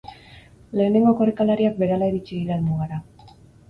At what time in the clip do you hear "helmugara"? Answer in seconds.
2.61-3.03